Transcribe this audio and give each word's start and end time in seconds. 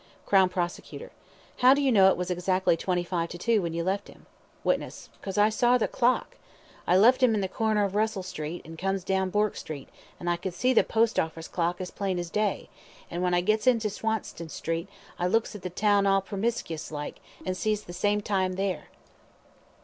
CROWN 0.25 0.49
PROSECUTOR: 0.49 1.11
How 1.57 1.75
do 1.75 1.81
you 1.83 1.91
know 1.91 2.09
it 2.09 2.17
was 2.17 2.31
exactly 2.31 2.75
twenty 2.75 3.03
five 3.03 3.29
to 3.29 3.37
two 3.37 3.61
when 3.61 3.71
you 3.75 3.83
left 3.83 4.07
him? 4.07 4.25
WITNESS: 4.63 5.11
'Cause 5.21 5.37
I 5.37 5.49
sawr 5.49 5.77
the 5.77 5.87
clocks 5.87 6.35
I 6.87 6.97
left 6.97 7.21
'im 7.21 7.35
at 7.35 7.41
the 7.41 7.47
corner 7.47 7.83
of 7.83 7.93
Russell 7.93 8.23
Street, 8.23 8.63
and 8.65 8.79
comes 8.79 9.03
down 9.03 9.29
Bourke 9.29 9.55
Street, 9.55 9.89
so 10.19 10.27
I 10.27 10.37
could 10.37 10.55
see 10.55 10.73
the 10.73 10.83
Post 10.83 11.19
Orffice 11.19 11.47
clock 11.47 11.79
as 11.79 11.91
plain 11.91 12.17
as 12.17 12.31
day, 12.31 12.67
an' 13.11 13.21
when 13.21 13.35
I 13.35 13.41
gets 13.41 13.67
into 13.67 13.91
Swanston 13.91 14.49
Street, 14.49 14.87
I 15.19 15.27
looks 15.27 15.53
at 15.55 15.61
the 15.61 15.69
Town 15.69 16.07
'All 16.07 16.21
premiscus 16.23 16.91
like, 16.91 17.19
and 17.45 17.55
sees 17.55 17.83
the 17.83 17.93
same 17.93 18.21
time 18.21 18.53
there. 18.53 18.85